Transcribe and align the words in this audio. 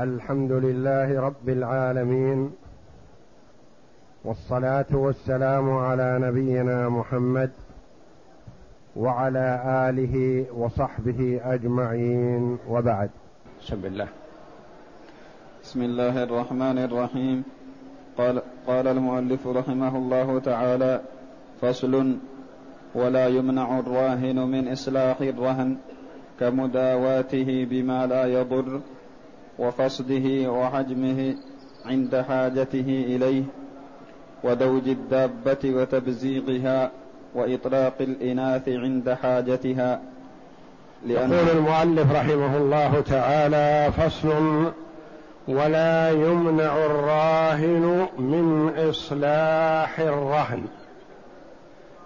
الحمد 0.00 0.52
لله 0.52 1.20
رب 1.20 1.48
العالمين 1.48 2.50
والصلاة 4.24 4.86
والسلام 4.92 5.70
على 5.70 6.18
نبينا 6.18 6.88
محمد 6.88 7.50
وعلى 8.96 9.48
آله 9.88 10.46
وصحبه 10.56 11.40
أجمعين 11.44 12.58
وبعد. 12.68 13.10
بسم 13.60 13.84
الله. 13.84 14.08
بسم 15.62 15.82
الله 15.82 16.22
الرحمن 16.22 16.78
الرحيم. 16.78 17.44
قال 18.18 18.42
قال 18.66 18.86
المؤلف 18.88 19.46
رحمه 19.46 19.96
الله 19.96 20.38
تعالى 20.38 21.00
فصل 21.60 22.16
ولا 22.94 23.26
يمنع 23.28 23.78
الراهن 23.78 24.38
من 24.48 24.68
إصلاح 24.72 25.20
الرهن 25.20 25.76
كمداواته 26.40 27.66
بما 27.70 28.06
لا 28.06 28.24
يضر. 28.24 28.80
وقصده 29.58 30.50
وحجمه 30.50 31.34
عند 31.84 32.16
حاجته 32.28 33.04
إليه 33.08 33.42
ودوج 34.44 34.88
الدابة 34.88 35.58
وتبزيغها 35.64 36.90
وإطلاق 37.34 37.94
الإناث 38.00 38.68
عند 38.68 39.10
حاجتها. 39.10 40.00
لأن 41.06 41.32
يقول 41.32 41.48
المؤلف 41.48 42.12
رحمه 42.12 42.56
الله 42.56 43.00
تعالى 43.00 43.92
فصل 43.92 44.72
ولا 45.48 46.10
يمنع 46.10 46.76
الراهن 46.86 48.06
من 48.18 48.72
إصلاح 48.88 50.00
الرهن. 50.00 50.64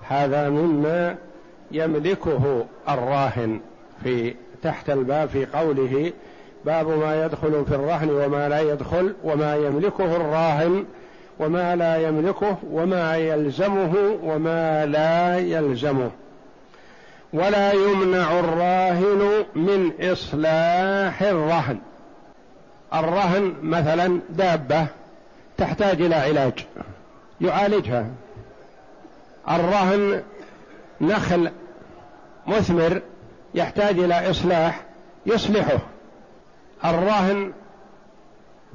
هذا 0.08 0.48
مما 0.48 1.16
يملكه 1.72 2.64
الراهن 2.88 3.60
في 4.02 4.34
تحت 4.62 4.90
الباب 4.90 5.28
في 5.28 5.46
قوله 5.46 6.12
باب 6.66 6.88
ما 6.88 7.24
يدخل 7.24 7.64
في 7.68 7.74
الرهن 7.74 8.10
وما 8.10 8.48
لا 8.48 8.60
يدخل 8.60 9.14
وما 9.24 9.56
يملكه 9.56 10.16
الراهن 10.16 10.84
وما 11.38 11.76
لا 11.76 12.08
يملكه 12.08 12.56
وما 12.70 13.16
يلزمه 13.16 13.94
وما 14.22 14.86
لا 14.86 15.38
يلزمه. 15.38 16.10
ولا 17.32 17.72
يمنع 17.72 18.38
الراهن 18.38 19.44
من 19.54 19.90
إصلاح 20.00 21.22
الرهن. 21.22 21.78
الرهن 22.94 23.54
مثلا 23.62 24.20
دابة 24.30 24.86
تحتاج 25.58 26.02
إلى 26.02 26.14
علاج 26.14 26.66
يعالجها. 27.40 28.06
الرهن 29.50 30.22
نخل 31.00 31.50
مثمر 32.46 33.00
يحتاج 33.54 33.98
إلى 33.98 34.30
إصلاح 34.30 34.84
يصلحه. 35.26 35.78
الرهن 36.84 37.52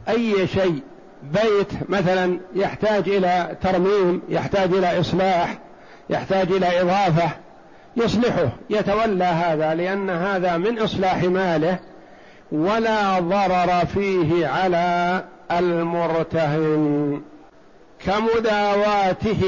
أي 0.10 0.48
شيء 0.48 0.82
بيت 1.24 1.90
مثلا 1.90 2.40
يحتاج 2.56 3.10
إلى 3.10 3.56
ترميم 3.62 4.22
يحتاج 4.30 4.74
إلى 4.74 5.00
إصلاح 5.00 5.58
يحتاج 6.10 6.52
إلى 6.52 6.82
إضافة 6.82 7.30
يصلحه 7.98 8.50
يتولى 8.70 9.24
هذا 9.24 9.74
لأن 9.74 10.10
هذا 10.10 10.58
من 10.58 10.80
إصلاح 10.80 11.24
ماله 11.24 11.80
ولا 12.52 13.20
ضرر 13.20 13.86
فيه 13.86 14.48
على 14.48 15.24
المرتهن. 15.52 17.22
كمداواته 18.06 19.44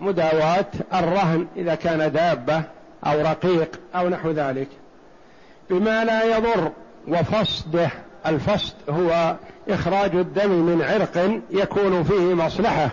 مداواة 0.00 0.66
الرهن 0.94 1.46
إذا 1.56 1.74
كان 1.74 2.12
دابة 2.12 2.62
أو 3.06 3.20
رقيق 3.20 3.80
أو 3.94 4.08
نحو 4.08 4.30
ذلك 4.30 4.68
بما 5.70 6.04
لا 6.04 6.36
يضر 6.36 6.72
وفصده 7.08 7.90
الفصد 8.26 8.74
هو 8.88 9.36
إخراج 9.68 10.14
الدم 10.16 10.50
من 10.50 10.82
عرق 10.82 11.40
يكون 11.50 12.02
فيه 12.04 12.34
مصلحة 12.34 12.90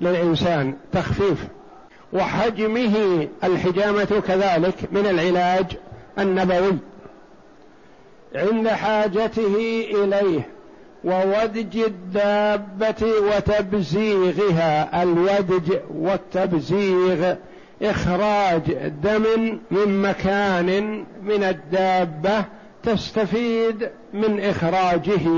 للإنسان 0.00 0.74
تخفيف. 0.92 1.46
وحجمه 2.12 3.28
الحجامة 3.44 4.22
كذلك 4.28 4.74
من 4.92 5.06
العلاج 5.06 5.66
النبوي. 6.18 6.78
عند 8.34 8.68
حاجته 8.68 9.84
إليه 9.90 10.48
وودج 11.04 11.78
الدابة 11.78 13.12
وتبزيغها 13.36 15.02
الودج 15.02 15.78
والتبزيغ 15.94 17.34
إخراج 17.82 18.72
دم 19.02 19.58
من 19.70 20.02
مكان 20.02 21.04
من 21.22 21.44
الدابة 21.44 22.44
تستفيد 22.94 23.90
من 24.12 24.40
إخراجه. 24.40 25.28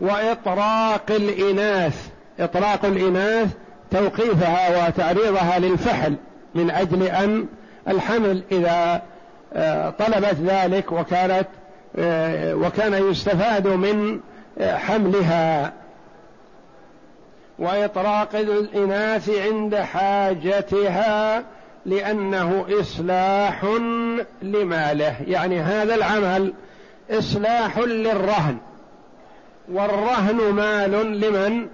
وإطراق 0.00 1.10
الإناث 1.10 2.08
إطراق 2.40 2.84
الإناث 2.84 3.48
توقيفها 3.90 4.88
وتعريضها 4.88 5.58
للفحل 5.58 6.14
من 6.54 6.70
أجل 6.70 7.02
أن 7.02 7.46
الحمل 7.88 8.42
إذا 8.52 9.02
آه، 9.54 9.90
طلبت 9.90 10.36
ذلك 10.46 10.92
وكانت 10.92 11.46
آه، 11.98 12.54
وكان 12.54 13.10
يستفاد 13.10 13.68
من 13.68 14.20
آه، 14.58 14.76
حملها. 14.76 15.72
وإطراق 17.58 18.34
الإناث 18.34 19.30
عند 19.30 19.74
حاجتها 19.76 21.44
لأنه 21.86 22.66
إصلاح 22.80 23.64
لماله. 24.42 25.16
يعني 25.26 25.60
هذا 25.60 25.94
العمل 25.94 26.52
إصلاح 27.10 27.78
للرهن. 27.78 28.56
والرهن 29.72 30.36
مال 30.36 31.20
لمن؟ 31.20 31.66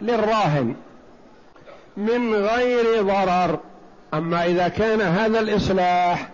للراهن. 0.00 0.74
من 1.96 2.34
غير 2.34 3.02
ضرر. 3.02 3.58
أما 4.14 4.46
إذا 4.46 4.68
كان 4.68 5.00
هذا 5.00 5.40
الإصلاح 5.40 6.28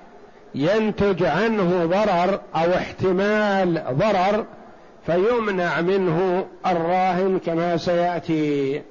ينتج 0.54 1.24
عنه 1.24 1.86
ضرر 1.86 2.40
أو 2.54 2.74
احتمال 2.74 3.82
ضرر 3.90 4.44
فيمنع 5.06 5.80
منه 5.80 6.46
الراهن 6.66 7.40
كما 7.46 7.76
سيأتي. 7.76 8.82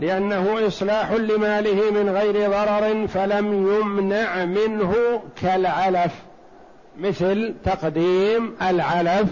لأنه 0.00 0.66
إصلاح 0.66 1.12
لماله 1.12 1.90
من 1.90 2.08
غير 2.08 2.50
ضرر 2.50 3.06
فلم 3.06 3.52
يمنع 3.52 4.44
منه 4.44 4.94
كالعلف 5.42 6.14
مثل 6.98 7.54
تقديم 7.64 8.54
العلف 8.62 9.28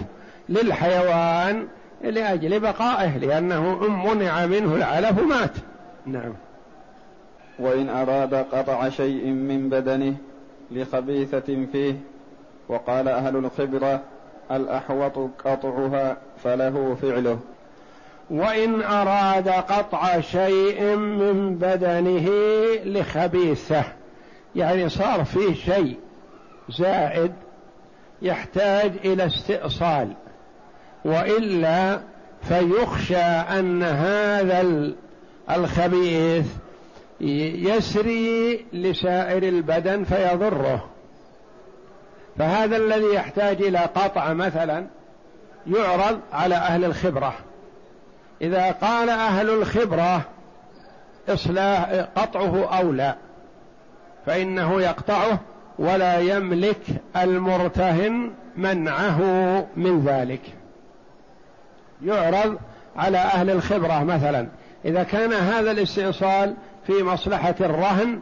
للحيوان 0.49 1.67
لأجل 2.01 2.59
بقائه 2.59 3.17
لأنه 3.17 3.85
إن 3.87 4.17
منع 4.17 4.45
منه 4.45 4.75
العلف 4.75 5.19
مات. 5.19 5.51
نعم. 6.05 6.33
وإن 7.59 7.89
أراد 7.89 8.33
قطع 8.33 8.89
شيء 8.89 9.25
من 9.25 9.69
بدنه 9.69 10.15
لخبيثة 10.71 11.65
فيه 11.71 11.95
وقال 12.69 13.07
أهل 13.07 13.35
الخبرة 13.35 14.01
الأحوط 14.51 15.29
قطعها 15.45 16.17
فله 16.43 16.97
فعله. 17.01 17.39
وإن 18.29 18.81
أراد 18.81 19.49
قطع 19.49 20.19
شيء 20.19 20.95
من 20.95 21.55
بدنه 21.55 22.29
لخبيثه 22.85 23.83
يعني 24.55 24.89
صار 24.89 25.23
فيه 25.25 25.53
شيء 25.53 25.97
زائد 26.69 27.33
يحتاج 28.21 28.91
إلى 29.05 29.25
استئصال 29.25 30.13
وإلا 31.05 31.99
فيخشى 32.41 33.17
أن 33.17 33.83
هذا 33.83 34.91
الخبيث 35.51 36.45
يسري 37.21 38.65
لسائر 38.73 39.43
البدن 39.43 40.03
فيضره. 40.03 40.89
فهذا 42.37 42.77
الذي 42.77 43.13
يحتاج 43.13 43.61
إلى 43.61 43.79
قطع 43.79 44.33
مثلا 44.33 44.85
يعرض 45.67 46.19
على 46.33 46.55
أهل 46.55 46.85
الخبرة. 46.85 47.33
إذا 48.41 48.71
قال 48.71 49.09
أهل 49.09 49.49
الخبرة 49.49 50.21
إصلاح 51.29 52.05
قطعه 52.15 52.79
أو 52.79 52.91
لا 52.91 53.15
فإنه 54.25 54.81
يقطعه 54.81 55.39
ولا 55.79 56.19
يملك 56.19 56.81
المرتهن 57.15 58.31
منعه 58.57 59.21
من 59.75 60.05
ذلك. 60.05 60.41
يعرض 62.01 62.57
على 62.95 63.17
أهل 63.17 63.49
الخبرة 63.49 64.03
مثلا 64.03 64.47
إذا 64.85 65.03
كان 65.03 65.33
هذا 65.33 65.71
الاستئصال 65.71 66.53
في 66.87 67.03
مصلحة 67.03 67.55
الرهن 67.61 68.19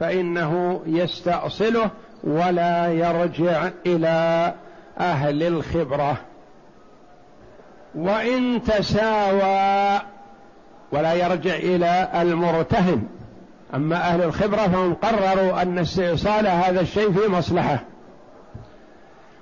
فإنه 0.00 0.82
يستأصله 0.86 1.90
ولا 2.24 2.92
يرجع 2.92 3.68
إلى 3.86 4.54
أهل 4.98 5.42
الخبرة. 5.42 6.16
وإن 7.94 8.62
تساوى 8.62 10.00
ولا 10.92 11.14
يرجع 11.14 11.54
إلى 11.54 12.08
المرتهن. 12.14 13.06
أما 13.74 13.96
أهل 13.96 14.22
الخبرة 14.22 14.56
فهم 14.56 14.94
قرروا 14.94 15.62
أن 15.62 15.78
استئصال 15.78 16.46
هذا 16.46 16.80
الشيء 16.80 17.12
في 17.12 17.28
مصلحة. 17.28 17.78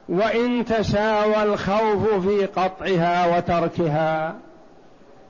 وإن 0.09 0.65
تساوى 0.65 1.43
الخوف 1.43 2.27
في 2.27 2.47
قطعها 2.47 3.37
وتركها. 3.37 4.35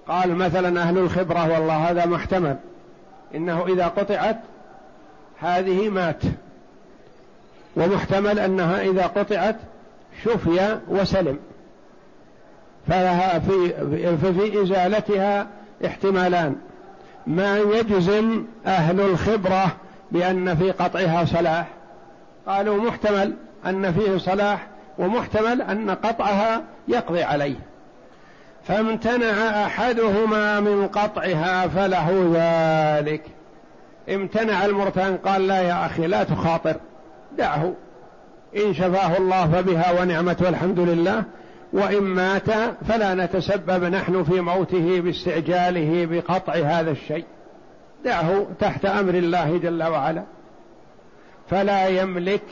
قال 0.08 0.34
مثلا 0.34 0.82
أهل 0.82 0.98
الخبرة 0.98 1.52
والله 1.52 1.90
هذا 1.90 2.06
محتمل. 2.06 2.56
إنه 3.34 3.66
إذا 3.66 3.86
قطعت 3.86 4.40
هذه 5.40 5.88
مات. 5.88 6.22
ومحتمل 7.76 8.38
أنها 8.38 8.80
إذا 8.82 9.06
قطعت 9.06 9.56
شفي 10.24 10.78
وسلم. 10.88 11.38
فلها 12.88 13.38
في, 13.38 13.72
ففي 14.16 14.62
إزالتها 14.62 15.46
احتمالان. 15.86 16.56
ما 17.26 17.58
يجزم 17.58 18.44
أهل 18.66 19.00
الخبرة 19.00 19.66
بأن 20.12 20.56
في 20.56 20.70
قطعها 20.70 21.24
صلاح؟ 21.24 21.66
قالوا 22.46 22.76
محتمل 22.76 23.34
أن 23.66 23.92
فيه 23.92 24.18
صلاح 24.18 24.66
ومحتمل 24.98 25.62
أن 25.62 25.90
قطعها 25.90 26.62
يقضي 26.88 27.22
عليه. 27.22 27.56
فامتنع 28.68 29.66
أحدهما 29.66 30.60
من 30.60 30.88
قطعها 30.88 31.68
فله 31.68 32.32
ذلك. 32.34 33.22
امتنع 34.08 34.64
المرتهن 34.64 35.16
قال 35.16 35.46
لا 35.46 35.62
يا 35.62 35.86
أخي 35.86 36.06
لا 36.06 36.24
تخاطر 36.24 36.76
دعه. 37.38 37.72
إن 38.56 38.74
شفاه 38.74 39.16
الله 39.16 39.46
فبها 39.46 40.00
ونعمة 40.00 40.36
والحمد 40.40 40.78
لله 40.78 41.24
وإن 41.76 42.02
مات 42.02 42.50
فلا 42.88 43.14
نتسبب 43.14 43.84
نحن 43.84 44.24
في 44.24 44.40
موته 44.40 45.00
باستعجاله 45.00 46.06
بقطع 46.06 46.52
هذا 46.52 46.90
الشيء. 46.90 47.24
دعه 48.04 48.46
تحت 48.60 48.84
أمر 48.84 49.14
الله 49.14 49.58
جل 49.58 49.82
وعلا. 49.82 50.22
فلا 51.50 51.88
يملك 51.88 52.42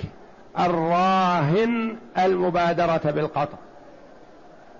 الراهن 0.58 1.96
المبادرة 2.18 3.10
بالقطع. 3.10 3.58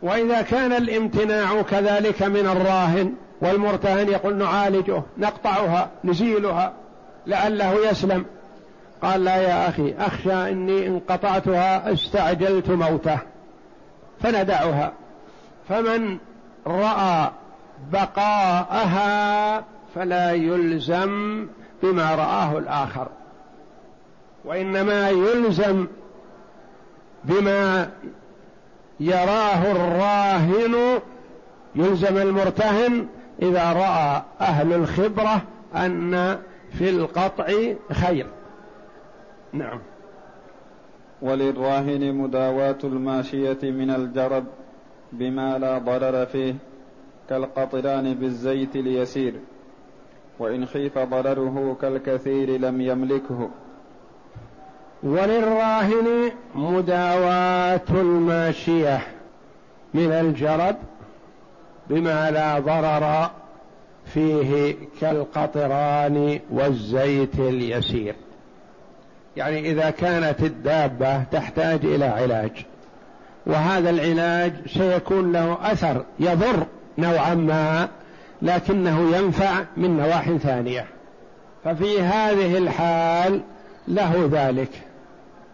وإذا 0.03 0.43
كان 0.43 0.73
الامتناع 0.73 1.63
كذلك 1.63 2.23
من 2.23 2.47
الراهن 2.47 3.13
والمرتهن 3.41 4.09
يقول 4.09 4.37
نعالجه 4.37 5.03
نقطعها 5.19 5.91
نزيلها 6.05 6.73
لعله 7.27 7.91
يسلم. 7.91 8.25
قال 9.03 9.25
لا 9.25 9.37
يا 9.37 9.69
أخي 9.69 9.95
أخشى 9.99 10.33
إني 10.33 10.87
إن 10.87 11.01
قطعتها 11.09 11.93
استعجلت 11.93 12.71
موته. 12.71 13.19
فندعها. 14.25 14.93
فمن 15.69 16.19
رأى 16.67 17.31
بقاءها 17.93 19.65
فلا 19.95 20.33
يلزم 20.33 21.47
بما 21.83 22.15
رآه 22.15 22.59
الآخر 22.59 23.09
وإنما 24.45 25.11
يلزم 25.11 25.87
بما 27.25 27.91
يراه 29.01 29.73
الراهن 29.73 31.01
يلزم 31.75 32.17
المرتهن 32.17 33.07
إذا 33.43 33.73
رأى 33.73 34.23
أهل 34.41 34.73
الخبرة 34.73 35.43
أن 35.77 36.39
في 36.79 36.91
القطع 36.91 37.53
خير. 37.93 38.27
نعم. 39.53 39.79
وللراهن 41.25 42.15
مداواة 42.15 42.79
الماشية 42.85 43.59
من 43.63 43.91
الجرب 43.91 44.45
بما 45.13 45.59
لا 45.59 45.79
ضرر 45.79 46.27
فيه 46.27 46.55
كالقطران 47.29 48.15
بالزيت 48.15 48.77
اليسير 48.77 49.35
وإن 50.39 50.67
خيف 50.67 50.99
ضرره 50.99 51.77
كالكثير 51.81 52.51
لم 52.61 52.81
يملكه. 52.81 53.51
وللراهن 55.03 56.33
مداواة 56.55 57.91
الماشية 57.91 58.99
من 59.95 60.13
الجرب 60.13 60.77
بما 61.91 62.31
لا 62.31 62.59
ضرر 62.59 63.31
فيه 64.05 64.75
كالقطران 65.01 66.41
والزيت 66.51 67.39
اليسير. 67.39 68.15
يعني 69.37 69.71
إذا 69.71 69.91
كانت 69.91 70.43
الدابة 70.43 71.23
تحتاج 71.23 71.85
إلى 71.85 72.05
علاج. 72.05 72.51
وهذا 73.47 73.91
العلاج 73.91 74.53
سيكون 74.67 75.33
له 75.33 75.59
أثر 75.63 76.05
يضر 76.21 76.67
نوعا 76.99 77.35
ما 77.35 77.89
لكنه 78.43 79.17
ينفع 79.17 79.65
من 79.77 79.97
نواح 79.97 80.31
ثانية. 80.31 80.87
ففي 81.65 82.03
هذه 82.03 82.59
الحال 82.59 83.41
له 83.89 84.29
ذلك 84.33 84.71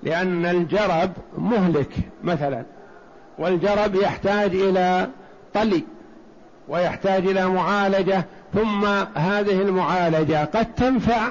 لأن 0.02 0.46
الجرب 0.46 1.10
مهلك 1.38 1.92
مثلا 2.24 2.64
والجرب 3.38 3.94
يحتاج 3.94 4.54
إلى 4.54 5.08
طلي 5.54 5.84
ويحتاج 6.68 7.26
إلى 7.26 7.46
معالجة 7.46 8.24
ثم 8.54 8.84
هذه 9.14 9.62
المعالجة 9.62 10.44
قد 10.44 10.74
تنفع 10.74 11.28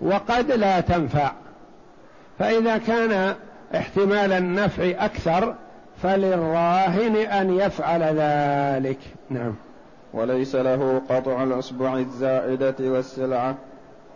وقد 0.00 0.52
لا 0.52 0.80
تنفع. 0.80 1.32
فإذا 2.38 2.78
كان 2.78 3.34
احتمال 3.76 4.32
النفع 4.32 5.04
أكثر 5.04 5.54
فللراهن 6.02 7.16
أن 7.16 7.56
يفعل 7.56 8.02
ذلك. 8.02 8.98
نعم. 9.30 9.54
وليس 10.12 10.54
له 10.54 11.02
قطع 11.08 11.42
الأصبع 11.42 11.94
الزائدة 11.94 12.74
والسلعة 12.80 13.54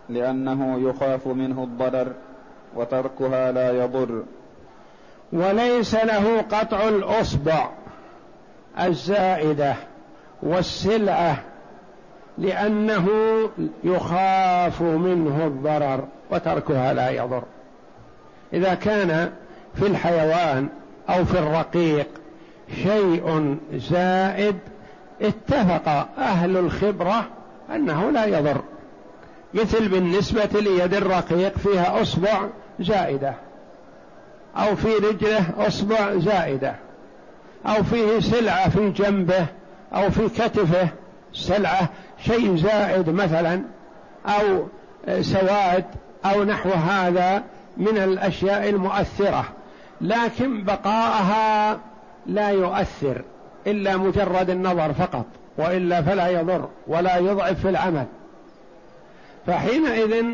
لأنه 0.08 0.88
يخاف 0.88 1.26
منه 1.26 1.64
الضرر 1.64 2.12
وتركها 2.76 3.52
لا 3.52 3.84
يضر. 3.84 4.22
وليس 5.32 5.94
له 5.94 6.40
قطع 6.40 6.88
الأصبع 6.88 7.68
الزائدة 8.80 9.74
والسلعة 10.42 11.42
لأنه 12.38 13.08
يخاف 13.84 14.82
منه 14.82 15.46
الضرر 15.46 16.04
وتركها 16.30 16.92
لا 16.92 17.10
يضر. 17.10 17.42
إذا 18.52 18.74
كان 18.74 19.30
في 19.74 19.86
الحيوان 19.86 20.68
أو 21.08 21.24
في 21.24 21.38
الرقيق 21.38 22.08
شيء 22.82 23.56
زائد 23.74 24.56
اتفق 25.22 25.88
أهل 26.18 26.56
الخبرة 26.56 27.24
أنه 27.74 28.10
لا 28.10 28.24
يضر. 28.24 28.62
مثل 29.54 29.88
بالنسبة 29.88 30.60
ليد 30.60 30.94
الرقيق 30.94 31.58
فيها 31.58 32.02
أصبع 32.02 32.40
زائدة 32.80 33.34
أو 34.56 34.76
في 34.76 34.94
رجله 34.94 35.66
أصبع 35.66 36.18
زائدة 36.18 36.74
أو 37.66 37.82
فيه 37.82 38.20
سلعة 38.20 38.68
في 38.68 38.90
جنبه 38.90 39.46
أو 39.94 40.10
في 40.10 40.28
كتفه 40.28 40.88
سلعة 41.32 41.88
شيء 42.24 42.56
زائد 42.56 43.10
مثلا 43.10 43.62
أو 44.26 44.66
سواد 45.20 45.84
أو 46.24 46.44
نحو 46.44 46.70
هذا 46.70 47.42
من 47.76 47.98
الأشياء 47.98 48.68
المؤثرة. 48.68 49.44
لكن 50.00 50.64
بقاءها 50.64 51.78
لا 52.26 52.48
يؤثر 52.48 53.22
إلا 53.66 53.96
مجرد 53.96 54.50
النظر 54.50 54.92
فقط 54.92 55.26
وإلا 55.58 56.02
فلا 56.02 56.28
يضر 56.28 56.68
ولا 56.86 57.16
يضعف 57.16 57.60
في 57.60 57.68
العمل. 57.68 58.06
فحينئذ 59.46 60.24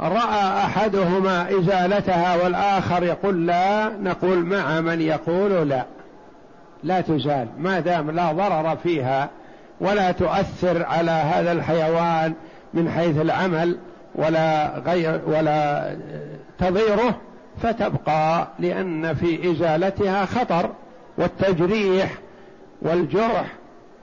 رأى 0.00 0.64
أحدهما 0.64 1.50
إزالتها 1.58 2.44
والآخر 2.44 3.02
يقول 3.02 3.46
لا 3.46 3.88
نقول 3.88 4.38
مع 4.38 4.80
من 4.80 5.00
يقول 5.00 5.68
لا. 5.68 5.84
لا 6.84 7.00
تزال 7.00 7.48
ما 7.58 7.80
دام 7.80 8.10
لا 8.10 8.32
ضرر 8.32 8.76
فيها 8.76 9.30
ولا 9.82 10.12
تؤثر 10.12 10.82
على 10.82 11.10
هذا 11.10 11.52
الحيوان 11.52 12.34
من 12.74 12.90
حيث 12.90 13.20
العمل 13.20 13.78
ولا 14.14 14.78
غير 14.78 15.20
ولا 15.26 15.96
تضيره 16.58 17.14
فتبقى 17.62 18.48
لأن 18.58 19.14
في 19.14 19.52
إزالتها 19.52 20.26
خطر 20.26 20.70
والتجريح 21.18 22.14
والجرح 22.82 23.46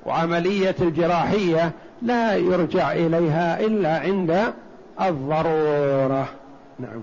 وعملية 0.05 0.75
الجراحية 0.81 1.71
لا 2.01 2.35
يرجع 2.35 2.91
إليها 2.91 3.59
إلا 3.59 3.99
عند 3.99 4.53
الضرورة. 5.01 6.25
نعم. 6.79 7.01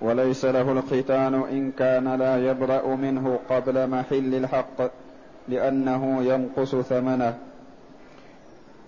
وليس 0.00 0.44
له 0.44 0.72
الختان 0.72 1.34
إن 1.34 1.72
كان 1.78 2.14
لا 2.14 2.50
يبرأ 2.50 2.86
منه 2.86 3.38
قبل 3.50 3.86
محل 3.90 4.34
الحق. 4.34 5.03
لأنه 5.48 6.22
ينقص 6.22 6.74
ثمنه. 6.74 7.38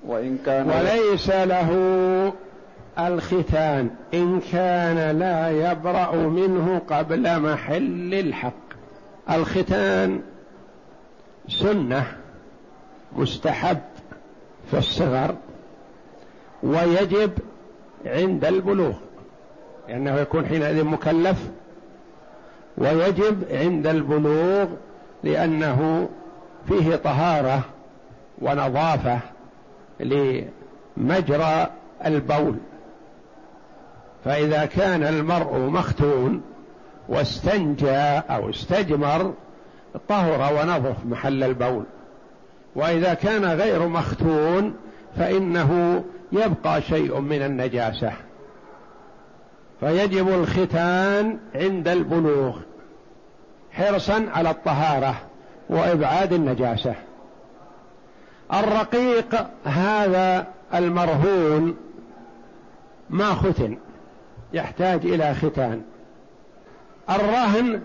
وإن 0.06 0.38
كان 0.46 0.70
وليس 0.70 1.30
له 1.30 1.70
الختان. 2.98 3.90
إن 4.14 4.40
كان 4.52 5.18
لا 5.18 5.70
يبرأ 5.72 6.16
منه 6.16 6.80
قبل 6.90 7.40
محل 7.40 8.14
الحق. 8.14 8.66
الختان 9.30 10.20
سنة 11.48 12.06
مستحب 13.16 13.78
في 14.70 14.78
الصغر 14.78 15.34
ويجب 16.62 17.30
عند 18.06 18.44
البلوغ. 18.44 18.94
لأنه 19.88 20.20
يكون 20.20 20.46
حينئذ 20.46 20.84
مكلف. 20.84 21.50
ويجب 22.78 23.44
عند 23.50 23.86
البلوغ 23.86 24.66
لأنه 25.24 26.08
فيه 26.68 26.96
طهارة 26.96 27.60
ونظافة 28.42 29.18
لمجرى 30.00 31.66
البول. 32.06 32.56
فإذا 34.24 34.64
كان 34.64 35.02
المرء 35.02 35.58
مختون 35.58 36.42
واستنجى 37.08 37.96
أو 38.30 38.50
استجمر 38.50 39.34
طهر 40.08 40.54
ونظف 40.54 40.96
محل 41.04 41.44
البول. 41.44 41.84
وإذا 42.74 43.14
كان 43.14 43.44
غير 43.44 43.88
مختون 43.88 44.76
فإنه 45.16 46.04
يبقى 46.32 46.82
شيء 46.82 47.20
من 47.20 47.42
النجاسة. 47.42 48.12
فيجب 49.80 50.28
الختان 50.28 51.38
عند 51.54 51.88
البلوغ 51.88 52.58
حرصا 53.72 54.26
على 54.34 54.50
الطهارة. 54.50 55.14
وإبعاد 55.68 56.32
النجاسة. 56.32 56.94
الرقيق 58.54 59.46
هذا 59.64 60.46
المرهون 60.74 61.76
ما 63.10 63.34
ختن 63.34 63.78
يحتاج 64.52 65.06
إلى 65.06 65.34
ختان. 65.34 65.82
الرهن 67.10 67.82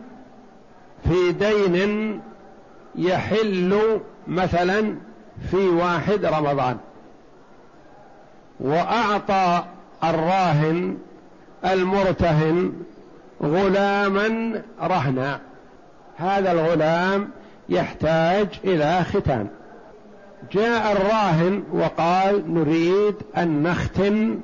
في 1.03 1.31
دين 1.31 2.21
يحل 2.95 3.99
مثلا 4.27 4.95
في 5.51 5.69
واحد 5.69 6.25
رمضان. 6.25 6.77
وأعطى 8.59 9.63
الراهن 10.03 10.97
المرتهن 11.65 12.73
غلاما 13.43 14.61
رهنا. 14.81 15.39
هذا 16.17 16.51
الغلام 16.51 17.29
يحتاج 17.71 18.47
إلى 18.63 19.03
ختان 19.03 19.47
جاء 20.51 20.91
الراهن 20.91 21.63
وقال 21.73 22.53
نريد 22.53 23.15
أن 23.37 23.63
نختن 23.63 24.39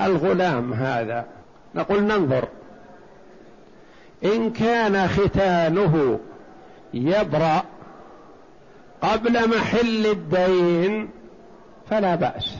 الغلام 0.00 0.72
هذا. 0.72 1.24
نقول 1.74 2.02
ننظر. 2.02 2.48
إن 4.24 4.50
كان 4.50 5.08
ختانه 5.08 6.20
يبرأ 6.94 7.62
قبل 9.02 9.48
محل 9.48 10.06
الدين 10.06 11.08
فلا 11.90 12.14
بأس. 12.14 12.54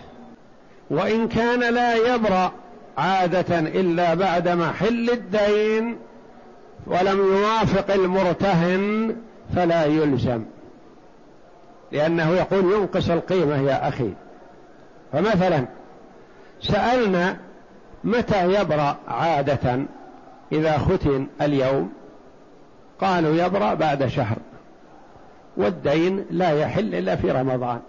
وإن 0.91 1.29
كان 1.29 1.75
لا 1.75 2.15
يبرأ 2.15 2.53
عادة 2.99 3.59
إلا 3.59 4.15
بعد 4.15 4.49
محل 4.49 5.11
الدين 5.11 5.97
ولم 6.87 7.19
يوافق 7.19 7.95
المرتهن 7.95 9.17
فلا 9.57 9.85
يلزم. 9.85 10.45
لأنه 11.93 12.31
يقول 12.31 12.73
ينقص 12.73 13.11
القيمة 13.11 13.57
يا 13.57 13.89
أخي. 13.89 14.13
فمثلا 15.13 15.65
سألنا 16.61 17.37
متى 18.05 18.61
يبرأ 18.61 18.97
عادة 19.09 19.81
إذا 20.53 20.79
ختن 20.79 21.27
اليوم؟ 21.43 21.93
قالوا 23.01 23.47
يبرأ 23.47 23.75
بعد 23.75 24.07
شهر. 24.07 24.37
والدين 25.57 26.25
لا 26.31 26.51
يحل 26.51 26.95
إلا 26.95 27.17
في 27.17 27.31
رمضان. 27.31 27.81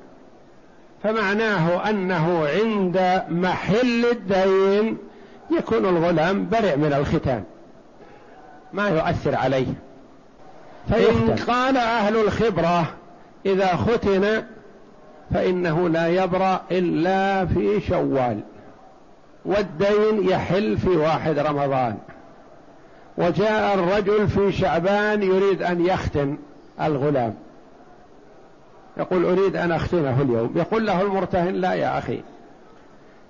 فمعناه 1.04 1.90
أنه 1.90 2.48
عند 2.48 3.24
محل 3.30 4.06
الدين 4.06 4.98
يكون 5.58 5.86
الغلام 5.86 6.50
برئ 6.50 6.76
من 6.76 6.94
الختان. 6.94 7.44
ما 8.74 8.90
يؤثر 8.90 9.36
عليه. 9.36 9.74
فإن 10.90 11.36
قال 11.48 11.78
أهل 11.78 12.16
الخبرة 12.16 12.94
إذا 13.46 13.76
ختن 13.76 14.44
فإنه 15.34 15.90
لا 15.90 16.08
يبرأ 16.08 16.62
إلا 16.72 17.46
في 17.46 17.82
شوال 17.82 18.40
والدين 19.46 20.30
يحل 20.30 20.78
في 20.78 20.90
واحد 20.90 21.40
رمضان. 21.40 21.98
وجاء 23.18 23.74
الرجل 23.74 24.28
في 24.28 24.52
شعبان 24.52 25.24
يريد 25.24 25.64
أن 25.64 25.86
يختن 25.86 26.38
الغلام. 26.82 27.34
يقول 28.98 29.26
أريد 29.26 29.56
أن 29.56 29.72
أختنه 29.72 30.22
اليوم. 30.22 30.54
يقول 30.56 30.86
له 30.88 31.02
المرتهن 31.02 31.54
لا 31.54 31.74
يا 31.74 31.98
أخي 31.98 32.22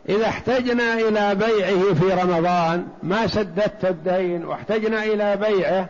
إذا 0.10 0.25
احتجنا 0.25 0.94
إلى 0.94 1.36
بيعه 1.36 1.94
في 1.94 2.24
رمضان 2.24 2.88
ما 3.03 3.27
سددت 3.27 3.86
الدين 3.86 4.46
واحتجنا 4.46 5.03
إلى 5.03 5.36
بيعه 5.36 5.89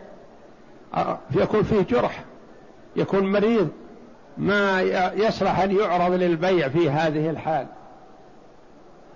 يكون 1.34 1.62
فيه 1.62 1.80
جرح 1.80 2.24
يكون 2.96 3.32
مريض 3.32 3.68
ما 4.38 4.80
يصلح 5.16 5.60
أن 5.60 5.76
يعرض 5.76 6.12
للبيع 6.12 6.68
في 6.68 6.90
هذه 6.90 7.30
الحال. 7.30 7.66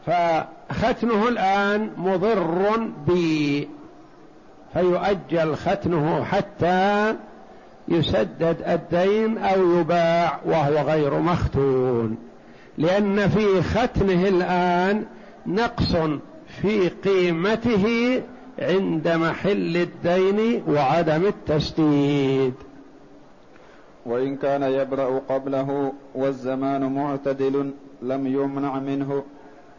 فختنه 0.06 1.28
الآن 1.28 1.90
مضر 1.96 2.76
بي 3.06 3.68
فيؤجل 4.72 5.56
ختنه 5.56 6.24
حتى 6.24 7.14
يسدد 7.88 8.56
الدين 8.66 9.38
أو 9.38 9.78
يباع 9.80 10.40
وهو 10.44 10.74
غير 10.74 11.18
مختون. 11.18 12.16
لأن 12.78 13.28
في 13.28 13.62
ختنه 13.62 14.28
الآن 14.28 15.04
نقص 15.46 15.96
في 16.62 16.88
قيمته 16.88 18.22
عند 18.58 19.08
محل 19.08 19.76
الدين 19.76 20.62
وعدم 20.68 21.26
التسديد 21.26 22.54
وإن 24.06 24.36
كان 24.36 24.62
يبرأ 24.62 25.18
قبله 25.28 25.92
والزمان 26.14 26.94
معتدل 26.94 27.70
لم 28.02 28.26
يمنع 28.26 28.78
منه 28.78 29.22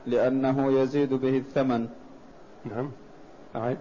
لأنه 0.07 0.81
يزيد 0.81 1.13
به 1.13 1.37
الثمن. 1.37 1.87
نعم. 2.65 2.91
أعد. 3.55 3.77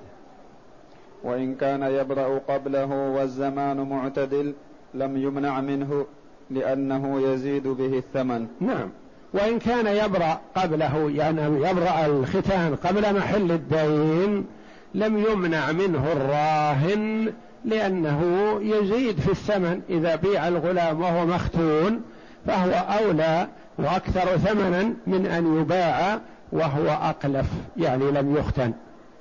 وإن 1.25 1.55
كان 1.55 1.83
يبرأ 1.83 2.39
قبله 2.49 3.11
والزمان 3.11 3.89
معتدل 3.89 4.55
لم 4.95 5.17
يمنع 5.17 5.61
منه 5.61 6.07
لأنه 6.51 7.21
يزيد 7.21 7.69
به 7.69 7.99
الثمن. 7.99 8.47
نعم. 8.61 8.89
وإن 9.33 9.59
كان 9.59 9.87
يبرأ 9.87 10.41
قبله 10.57 11.11
يعني 11.15 11.43
يبرأ 11.69 12.07
الختان 12.07 12.77
قبل 12.77 13.17
محل 13.17 13.53
الدين 13.53 14.47
لم 14.95 15.19
يمنع 15.19 15.73
منه 15.73 16.13
الراهن 16.13 17.33
لأنه 17.65 18.23
يزيد 18.63 19.21
في 19.21 19.31
الثمن. 19.31 19.81
إذا 19.91 20.17
بيع 20.17 20.49
الغلام 20.49 21.01
وهو 21.01 21.27
مختون 21.27 22.03
فهو 22.47 22.71
أولى 22.71 23.49
وأكثر 23.79 24.37
ثمنا 24.37 24.95
من 25.07 25.27
أن 25.27 25.61
يباع 25.61 26.21
وهو 26.53 26.89
أقلف 26.89 27.47
يعني 27.77 28.11
لم 28.11 28.37
يختن. 28.37 28.73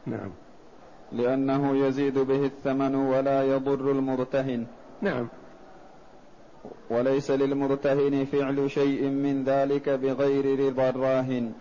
نعم. 0.05 0.29
لأنه 1.11 1.87
يزيد 1.87 2.19
به 2.19 2.45
الثمن 2.45 2.95
ولا 2.95 3.43
يضر 3.43 3.91
المرتهن. 3.91 4.65
نعم. 5.01 5.27
وليس 6.89 7.31
للمرتهن 7.31 8.25
فعل 8.31 8.71
شيء 8.71 9.03
من 9.03 9.43
ذلك 9.43 9.89
بغير 9.89 10.59
رضا 10.59 10.89
الراهن. 10.89 11.51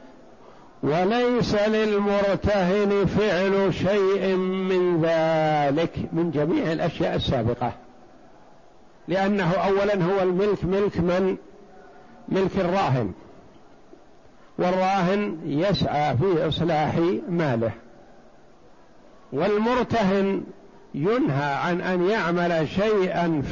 وليس 0.82 1.54
للمرتهن 1.54 3.06
فعل 3.06 3.74
شيء 3.74 4.36
من 4.36 5.02
ذلك 5.02 5.98
من 6.12 6.30
جميع 6.30 6.72
الأشياء 6.72 7.14
السابقة. 7.14 7.72
لأنه 9.08 9.52
اولا 9.52 10.04
هو 10.04 10.22
الملك 10.22 10.64
ملك 10.64 11.00
من؟ 11.00 11.36
ملك 12.28 12.56
الراهن. 12.58 13.12
والراهن 14.58 15.38
يسعى 15.44 16.16
في 16.16 16.48
إصلاح 16.48 16.98
ماله. 17.28 17.72
والمرتهن 19.32 20.42
ينهى 20.94 21.54
عن 21.54 21.80
أن 21.80 22.08
يعمل 22.08 22.68
شيئا 22.68 23.42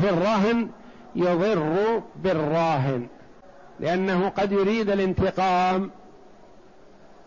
في 0.00 0.10
الرهن 0.10 0.68
يضر 1.16 2.02
بالراهن 2.16 3.06
لأنه 3.80 4.28
قد 4.28 4.52
يريد 4.52 4.90
الانتقام 4.90 5.90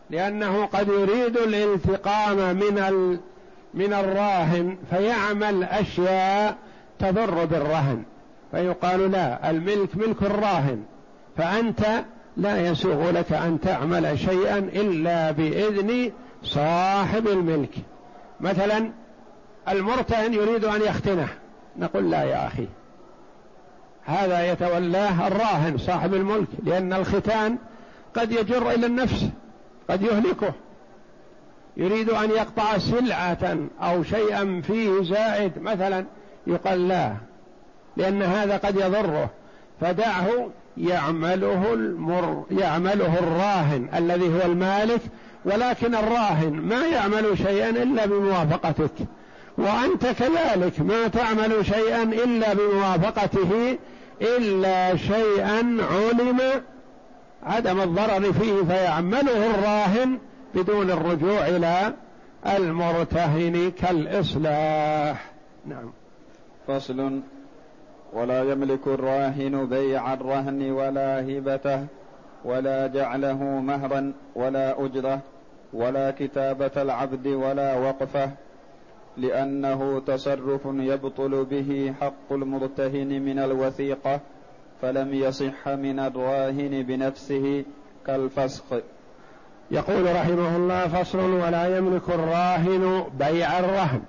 لأنه 0.10 0.66
قد 0.66 0.88
يريد 0.88 1.38
الانتقام 1.38 2.56
من 2.56 2.78
ال 2.78 3.20
من 3.74 3.94
الراهن 3.94 4.78
فيعمل 4.90 5.64
أشياء 5.64 6.58
تضر 7.00 7.46
بالرهن. 7.46 8.04
فيقال 8.52 9.12
لا 9.12 9.50
الملك 9.50 9.96
ملك 9.96 10.22
الراهن. 10.22 10.84
فأنت 11.38 12.04
لا 12.38 12.68
يسوغ 12.68 13.12
لك 13.12 13.34
أن 13.34 13.60
تعمل 13.62 14.20
شيئا 14.20 14.58
إلا 14.58 15.32
بإذن 15.32 16.12
صاحب 16.44 17.28
الملك. 17.28 17.76
مثلا 18.40 18.92
المرتهن 19.70 20.34
يريد 20.34 20.66
أن 20.66 20.82
يختنه. 20.82 21.28
نقول 21.78 22.12
لا 22.12 22.24
يا 22.24 22.48
أخي. 22.48 22.68
هذا 24.06 24.52
يتولاه 24.52 25.28
الراهن 25.28 25.78
صاحب 25.78 26.14
الملك 26.14 26.48
لأن 26.64 26.94
الختان 26.94 27.58
قد 28.16 28.32
يجر 28.32 28.72
إلى 28.72 28.86
النفس. 28.86 29.26
قد 29.90 30.02
يهلكه. 30.02 30.54
يريد 31.78 32.10
أن 32.10 32.30
يقطع 32.30 32.78
سلعة 32.78 33.58
أو 33.82 34.04
شيئا 34.04 34.62
فيه 34.68 35.04
زائد 35.04 35.52
مثلا 35.62 36.06
يقال 36.48 36.88
لا 36.88 37.14
لأن 37.98 38.22
هذا 38.22 38.58
قد 38.58 38.76
يضره. 38.76 39.30
فدعه 39.82 40.50
يعمله 40.78 41.74
المر 41.74 42.46
يعمله 42.52 43.20
الراهن 43.20 43.90
الذي 43.96 44.28
هو 44.28 44.52
المالك 44.52 45.02
ولكن 45.46 45.96
الراهن 45.96 46.54
ما 46.54 46.88
يعمل 46.88 47.38
شيئا 47.38 47.70
إلا 47.70 48.06
بموافقتك. 48.06 48.92
وأنت 49.58 50.06
كذلك 50.06 50.82
ما 50.82 51.08
تعمل 51.08 51.66
شيئا 51.66 52.04
إلا 52.04 52.54
بموافقته 52.54 53.78
إلا 54.22 54.98
شيئا 54.98 55.78
علم 55.92 56.42
عدم 57.46 57.82
الضرر 57.82 58.34
فيه 58.34 58.64
فيعمله 58.64 59.56
الراهن 59.56 60.20
بدون 60.56 60.92
الرجوع 60.92 61.48
إلى 61.48 61.94
المرتهن 62.58 63.72
كالإصلاح. 63.72 65.32
نعم. 65.66 65.92
فصل. 66.68 67.22
ولا 68.14 68.44
يملك 68.44 68.88
الراهن 68.88 69.66
بيع 69.66 70.14
الرهن 70.14 70.72
ولا 70.72 71.22
هبته 71.22 71.86
ولا 72.46 72.88
جعله 72.88 73.44
مهرا 73.44 74.14
ولا 74.36 74.86
أجرة 74.86 75.20
ولا 75.74 76.12
كتابة 76.12 76.72
العبد 76.78 77.28
ولا 77.28 77.78
وقفة 77.78 78.32
لأنه 79.18 80.00
تصرف 80.00 80.62
يبطل 80.66 81.46
به 81.46 81.94
حق 82.02 82.32
المرتهن 82.32 83.22
من 83.22 83.40
الوثيقة 83.40 84.20
فلم 84.82 85.14
يصح 85.14 85.68
من 85.68 86.00
الراهن 86.00 86.84
بنفسه 86.84 87.64
كالفسخ 88.08 88.64
يقول 89.72 90.16
رحمه 90.16 90.56
الله 90.56 90.88
فصل 90.88 91.20
ولا 91.20 91.78
يملك 91.78 92.10
الراهن 92.10 93.04
بيع 93.20 93.60
الرهن 93.60 94.02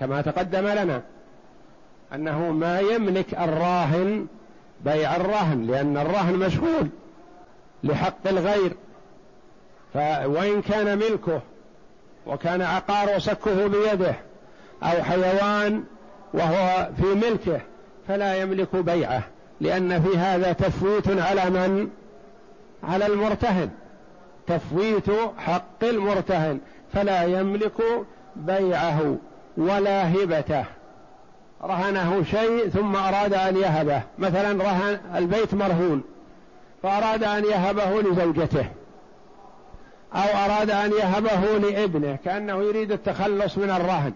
كما 0.00 0.22
تقدم 0.22 0.66
لنا 0.66 1.02
أنه 2.14 2.50
ما 2.50 2.80
يملك 2.80 3.34
الراهن 3.34 4.26
بيع 4.84 5.16
الرهن 5.16 5.66
لأن 5.66 5.96
الرهن 5.96 6.34
مشغول 6.34 6.88
لحق 7.84 8.26
الغير 8.26 8.72
فوإن 9.94 10.62
كان 10.62 10.98
ملكه 10.98 11.40
وكان 12.26 12.62
عقار 12.62 13.16
وسكه 13.16 13.66
بيده 13.66 14.14
أو 14.82 15.02
حيوان 15.02 15.84
وهو 16.34 16.88
في 16.96 17.14
ملكه 17.14 17.60
فلا 18.08 18.36
يملك 18.36 18.76
بيعه. 18.76 19.22
لأن 19.62 20.02
في 20.02 20.18
هذا 20.18 20.52
تفويت 20.52 21.08
على 21.08 21.50
من؟ 21.50 21.88
على 22.82 23.06
المرتهن. 23.06 23.70
تفويت 24.46 25.10
حق 25.38 25.84
المرتهن. 25.84 26.60
فلا 26.94 27.22
يملك 27.22 27.82
بيعه 28.36 29.16
ولا 29.56 30.12
هبته. 30.14 30.64
رهنه 31.64 32.24
شيء 32.30 32.68
ثم 32.68 32.96
أراد 32.96 33.34
أن 33.34 33.56
يهبه. 33.56 34.02
مثلا 34.18 34.64
رهن 34.64 35.00
البيت 35.14 35.54
مرهون. 35.54 36.02
فأراد 36.82 37.24
أن 37.24 37.44
يهبه 37.44 38.02
لزوجته. 38.02 38.66
أو 40.14 40.44
أراد 40.44 40.70
أن 40.70 40.92
يهبه 40.92 41.58
لابنه. 41.58 42.18
كأنه 42.24 42.62
يريد 42.62 42.92
التخلص 42.92 43.58
من 43.58 43.70
الرهن. 43.70 44.12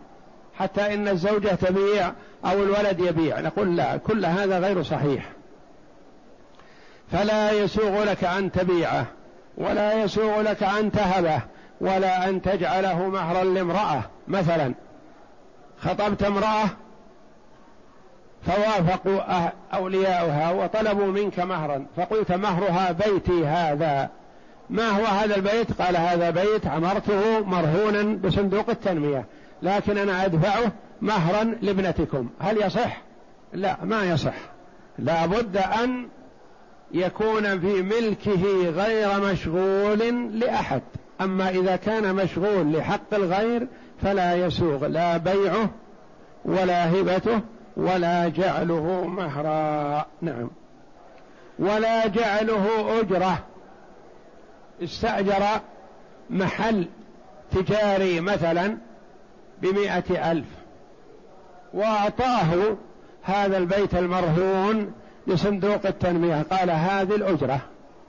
حتى 0.58 0.94
إن 0.94 1.08
الزوجة 1.08 1.54
تبيع 1.54 2.12
أو 2.44 2.62
الولد 2.62 3.00
يبيع. 3.00 3.40
نقول 3.40 3.76
لا. 3.76 3.96
كل 3.96 4.26
هذا 4.26 4.58
غير 4.58 4.82
صحيح. 4.82 5.35
فلا 7.12 7.50
يسوغ 7.50 8.04
لك 8.04 8.24
أن 8.24 8.52
تبيعه 8.52 9.06
ولا 9.58 10.02
يسوغ 10.02 10.40
لك 10.40 10.62
أن 10.62 10.92
تهبه 10.92 11.40
ولا 11.80 12.28
أن 12.28 12.42
تجعله 12.42 13.08
مهرا 13.08 13.44
لامرأة 13.44 14.02
مثلا. 14.28 14.74
خطبت 15.80 16.22
امرأة 16.22 16.64
فوافقوا 18.46 19.50
أولياؤها 19.74 20.50
وطلبوا 20.50 21.06
منك 21.06 21.40
مهرا 21.40 21.86
فقلت 21.96 22.32
مهرها 22.32 22.92
بيتي 22.92 23.46
هذا. 23.46 24.10
ما 24.70 24.88
هو 24.88 25.04
هذا 25.04 25.36
البيت؟ 25.36 25.82
قال 25.82 25.96
هذا 25.96 26.30
بيت 26.30 26.66
عمرته 26.66 27.40
مرهونا 27.44 28.16
بصندوق 28.16 28.70
التنمية 28.70 29.24
لكن 29.62 29.98
أنا 29.98 30.24
أدفعه 30.24 30.72
مهرا 31.00 31.44
لابنتكم. 31.62 32.28
هل 32.40 32.62
يصح؟ 32.62 33.02
لا 33.52 33.76
ما 33.82 34.04
يصح. 34.04 34.34
لا 34.98 35.26
بد 35.26 35.56
أن 35.56 36.08
يكون 36.92 37.60
في 37.60 37.82
ملكه 37.82 38.70
غير 38.70 39.20
مشغول 39.20 40.30
لأحد. 40.38 40.82
أما 41.20 41.48
إذا 41.50 41.76
كان 41.76 42.14
مشغول 42.14 42.72
لحق 42.72 43.14
الغير 43.14 43.68
فلا 44.02 44.34
يسوغ 44.34 44.86
لا 44.86 45.16
بيعه 45.16 45.70
ولا 46.44 46.90
هبته 46.90 47.40
ولا 47.76 48.28
جعله 48.28 49.06
مهرا. 49.06 50.06
نعم. 50.22 50.50
ولا 51.58 52.06
جعله 52.06 53.00
أجرة. 53.00 53.38
استأجر 54.82 55.42
محل 56.30 56.86
تجاري 57.52 58.20
مثلا 58.20 58.76
بمائة 59.62 60.32
ألف 60.32 60.46
وأعطاه 61.74 62.76
هذا 63.22 63.58
البيت 63.58 63.94
المرهون 63.94 64.92
لصندوق 65.26 65.86
التنمية. 65.86 66.42
قال 66.42 66.70
هذه 66.70 67.14
الأجرة 67.14 67.60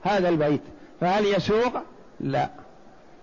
هذا 0.02 0.28
البيت. 0.28 0.60
فهل 1.00 1.26
يسوق؟ 1.26 1.72
لا. 2.20 2.48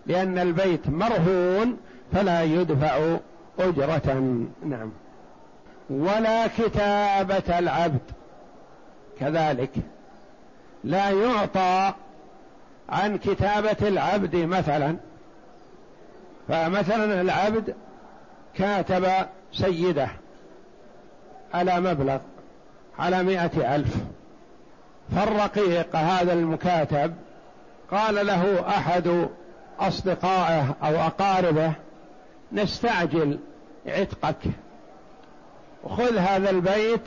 لأن 0.05 0.37
البيت 0.37 0.89
مرهون 0.89 1.77
فلا 2.13 2.43
يدفع 2.43 3.17
أجرة. 3.59 4.43
نعم. 4.65 4.91
ولا 5.89 6.47
كتابة 6.47 7.59
العبد. 7.59 8.01
كذلك. 9.19 9.71
لا 10.83 11.09
يعطى 11.09 11.93
عن 12.89 13.17
كتابة 13.17 13.87
العبد 13.87 14.35
مثلا. 14.35 14.95
فمثلا 16.47 17.21
العبد 17.21 17.75
كاتب 18.55 19.05
سيده 19.53 20.07
على 21.53 21.79
مبلغ. 21.79 22.17
على 22.99 23.23
مائة 23.23 23.75
ألف. 23.75 23.95
فالرقيق 25.15 25.95
هذا 25.95 26.33
المكاتب 26.33 27.13
قال 27.91 28.27
له 28.27 28.69
أحد 28.69 29.27
أصدقائه 29.79 30.75
أو 30.83 30.95
أقاربه 30.95 31.73
نستعجل 32.51 33.39
عتقك. 33.87 34.37
خذ 35.89 36.17
هذا 36.17 36.49
البيت 36.49 37.01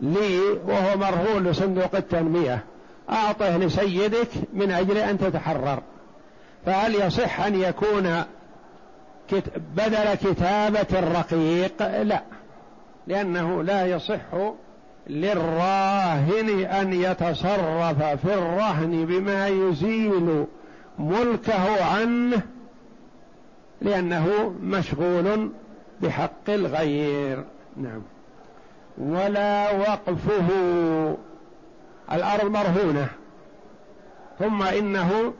لي 0.00 0.40
وهو 0.66 0.96
مرهون 0.96 1.44
لصندوق 1.46 1.94
التنمية. 1.96 2.64
أعطه 3.10 3.56
لسيدك 3.56 4.28
من 4.52 4.70
أجل 4.70 4.98
أن 4.98 5.18
تتحرر. 5.18 5.82
فهل 6.66 6.94
يصح 6.94 7.40
أن 7.40 7.60
يكون 7.60 8.24
بدل 9.56 10.14
كتابة 10.14 10.98
الرقيق؟ 10.98 12.02
لا. 12.02 12.22
لأنه 13.06 13.62
لا 13.62 13.86
يصح 13.86 14.20
للراهن 15.06 16.64
أن 16.64 16.92
يتصرف 16.92 18.02
في 18.02 18.34
الرهن 18.34 19.06
بما 19.06 19.48
يزيل 19.48 20.46
ملكه 20.98 21.84
عنه 21.84 22.42
لأنه 23.82 24.54
مشغول 24.62 25.50
بحق 26.00 26.50
الغير. 26.50 27.44
نعم. 27.76 28.02
ولا 28.98 29.70
وقفه. 29.70 30.48
الأرض 32.12 32.44
مرهونة. 32.44 33.08
ثم 34.38 34.62
إنه 34.62 35.32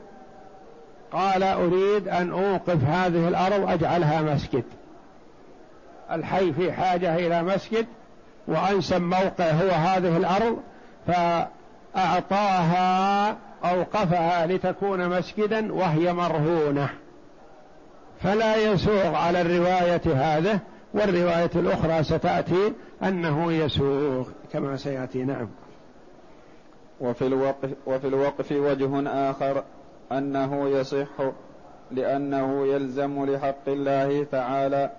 قال 1.11 1.43
أريد 1.43 2.07
أن 2.07 2.31
أوقف 2.31 2.83
هذه 2.83 3.27
الأرض 3.27 3.69
أجعلها 3.69 4.21
مسجد. 4.21 4.63
الحي 6.11 6.53
في 6.53 6.71
حاجة 6.71 7.15
إلى 7.15 7.43
مسجد 7.43 7.85
وأنسب 8.47 9.01
موقع 9.01 9.51
هو 9.51 9.69
هذه 9.69 10.17
الأرض 10.17 10.57
فأعطاها 11.95 13.37
أوقفها 13.63 14.47
لتكون 14.47 15.09
مسجدا 15.09 15.73
وهي 15.73 16.13
مرهونة. 16.13 16.89
فلا 18.21 18.55
يسوغ 18.55 19.15
على 19.15 19.41
الرواية 19.41 20.01
هذه 20.05 20.59
والرواية 20.93 21.51
الأخرى 21.55 22.03
ستأتي 22.03 22.73
أنه 23.03 23.53
يسوغ 23.53 24.27
كما 24.53 24.77
سيأتي 24.77 25.23
نعم. 25.23 25.47
وفي 27.01 27.27
الوقف, 27.27 27.69
وفي 27.85 28.07
الوقف 28.07 28.51
وجه 28.51 29.09
آخر 29.29 29.63
أنه 30.11 30.69
يصح 30.69 31.07
لأنه 31.91 32.67
يلزم 32.67 33.25
لحق 33.25 33.67
الله 33.67 34.23
تعالى 34.31 34.91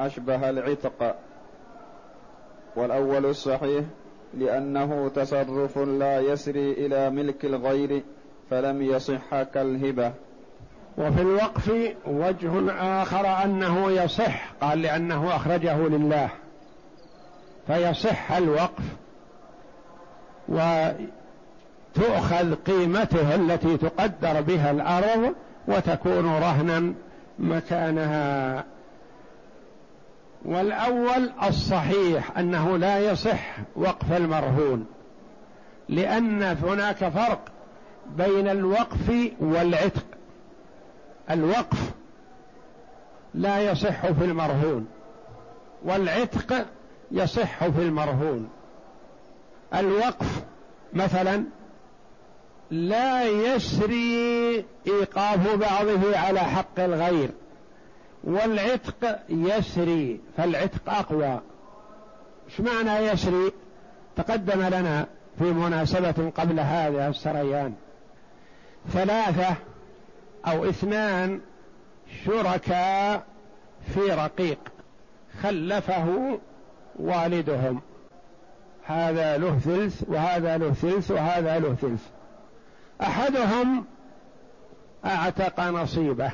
أشبه 0.00 0.50
العتق. 0.50 1.14
والأول 2.76 3.26
الصحيح 3.26 3.84
لأنه 4.34 5.10
تصرف 5.14 5.78
لا 5.78 6.20
يسري 6.20 6.72
إلى 6.72 7.10
ملك 7.10 7.44
الغير 7.44 8.02
فلم 8.50 8.82
يصح 8.82 9.42
كالهبة. 9.42 10.12
وفي 10.98 11.20
الوقف 11.20 11.72
وجه 12.06 12.72
آخر 13.02 13.44
أنه 13.44 13.90
يصح 13.90 14.52
قال 14.60 14.82
لأنه 14.82 15.36
أخرجه 15.36 15.88
لله. 15.88 16.28
فيصح 17.66 18.32
الوقف 18.32 18.84
وتؤخذ 20.48 20.94
قيمته 22.54 23.34
التي 23.34 23.76
تقدر 23.76 24.40
بها 24.40 24.70
الأرض 24.70 25.34
وتكون 25.68 26.26
رهنا 26.26 26.94
مكانها 27.38 28.64
والأول 30.44 31.30
الصحيح 31.48 32.38
أنه 32.38 32.78
لا 32.78 32.98
يصح 32.98 33.56
وقف 33.76 34.12
المرهون 34.12 34.86
لأن 35.88 36.42
هناك 36.42 37.08
فرق 37.08 37.40
بين 38.16 38.48
الوقف 38.48 39.32
والعتق. 39.40 40.04
الوقف 41.30 41.92
لا 43.34 43.70
يصح 43.70 44.06
في 44.06 44.24
المرهون 44.24 44.86
والعتق 45.84 46.66
يصح 47.10 47.66
في 47.68 47.82
المرهون. 47.82 48.48
الوقف 49.74 50.42
مثلا 50.92 51.44
لا 52.70 53.24
يسري 53.24 54.64
إيقاف 54.86 55.54
بعضه 55.56 56.18
على 56.18 56.40
حق 56.40 56.80
الغير. 56.80 57.30
والعتق 58.24 59.18
يسري 59.28 60.20
فالعتق 60.36 60.90
أقوى. 60.90 61.40
إيش 62.48 62.60
معنى 62.60 63.06
يسري؟ 63.06 63.52
تقدم 64.16 64.62
لنا 64.62 65.06
في 65.38 65.44
مناسبة 65.44 66.32
قبل 66.36 66.60
هذا 66.60 67.08
السريان. 67.08 67.74
ثلاثة 68.92 69.56
أو 70.46 70.64
اثنان 70.64 71.40
شركاء 72.24 73.22
في 73.94 74.00
رقيق. 74.00 74.58
خلفه 75.42 76.38
والدهم. 76.96 77.80
هذا 78.84 79.38
له 79.38 79.58
ثلث 79.58 80.02
وهذا 80.08 80.56
له 80.56 80.72
ثلث 80.72 81.10
وهذا 81.10 81.58
له 81.58 81.74
ثلث. 81.74 82.02
أحدهم 83.00 83.84
أعتق 85.04 85.60
نصيبه. 85.60 86.30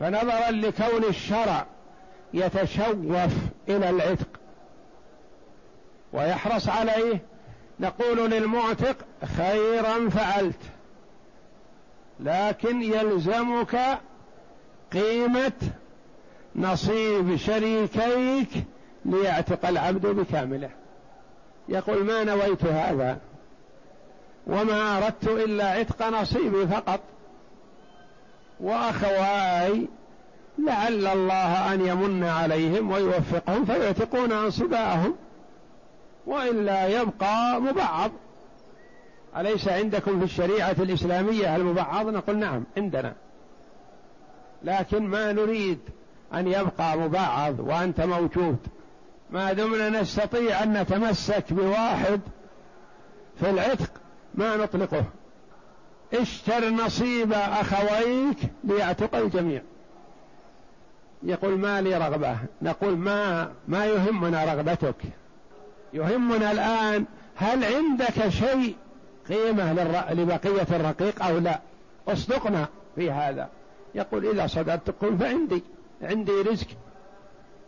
فنظرا 0.00 0.50
لكون 0.50 1.04
الشرع 1.08 1.66
يتشوف 2.34 3.32
إلى 3.68 3.90
العتق. 3.90 4.28
ويحرص 6.12 6.68
عليه 6.68 7.20
نقول 7.80 8.30
للمعتق 8.30 8.96
خيرا 9.36 10.08
فعلت. 10.08 10.60
لكن 12.20 12.82
يلزمك 12.82 13.98
قيمة 14.92 15.52
نصيب 16.56 17.36
شريكيك 17.36 18.48
ليعتق 19.04 19.68
العبد 19.68 20.06
بكامله. 20.06 20.70
يقول 21.68 22.04
ما 22.04 22.24
نويت 22.24 22.64
هذا؟ 22.64 23.18
وما 24.46 24.98
أردت 24.98 25.28
إلا 25.28 25.70
عتق 25.70 26.08
نصيبي 26.08 26.66
فقط. 26.66 27.00
وأخواي 28.62 29.88
لعل 30.58 31.06
الله 31.06 31.74
أن 31.74 31.86
يمن 31.86 32.24
عليهم 32.24 32.90
ويوفقهم 32.90 33.64
فيعتقون 33.64 34.32
انصباءهم 34.32 35.14
والا 36.26 36.86
يبقى 36.86 37.60
مبعض. 37.60 38.10
أليس 39.36 39.68
عندكم 39.68 40.18
في 40.18 40.24
الشريعة 40.24 40.76
الإسلامية 40.78 41.56
المبعض؟ 41.56 42.06
نقول 42.06 42.36
نعم 42.36 42.64
عندنا. 42.76 43.14
لكن 44.62 45.02
ما 45.02 45.32
نريد 45.32 45.78
أن 46.34 46.48
يبقى 46.48 46.96
مبعض 46.96 47.60
وأنت 47.60 48.00
موجود. 48.00 48.56
ما 49.30 49.52
دمنا 49.52 50.00
نستطيع 50.00 50.62
أن 50.62 50.72
نتمسك 50.72 51.52
بواحد 51.52 52.20
في 53.40 53.50
العتق 53.50 53.90
ما 54.34 54.56
نطلقه. 54.56 55.04
اشتر 56.14 56.70
نصيب 56.70 57.32
أخويك 57.32 58.38
ليعتق 58.64 59.16
الجميع. 59.16 59.62
يقول 61.22 61.58
ما 61.58 61.80
لي 61.80 61.96
رغبة؟ 61.96 62.36
نقول 62.62 62.96
ما 62.96 63.52
ما 63.68 63.86
يهمنا 63.86 64.44
رغبتك. 64.44 64.96
يهمنا 65.92 66.52
الآن 66.52 67.04
هل 67.36 67.64
عندك 67.64 68.28
شيء 68.28 68.76
قيمة 69.28 69.72
لبقية 70.12 70.76
الرقيق 70.76 71.24
أو 71.24 71.38
لا؟ 71.38 71.60
اصدقنا 72.08 72.68
في 72.96 73.10
هذا. 73.10 73.48
يقول 73.94 74.26
إذا 74.26 74.46
صدقت 74.46 74.90
قل 74.90 75.18
فعندي 75.18 75.62
عندي 76.02 76.32
رزق 76.32 76.66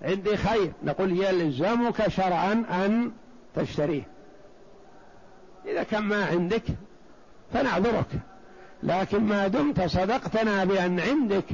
عندي 0.02 0.36
خير. 0.36 0.72
نقول 0.82 1.24
يلزمك 1.24 2.08
شرعا 2.08 2.52
أن 2.70 3.12
تشتريه. 3.56 4.06
إذا 5.66 5.82
كان 5.82 6.02
ما 6.02 6.24
عندك 6.24 6.62
فنعذرك. 7.52 8.06
لكن 8.84 9.20
ما 9.20 9.48
دمت 9.48 9.80
صدقتنا 9.80 10.64
بأن 10.64 11.00
عندك 11.00 11.44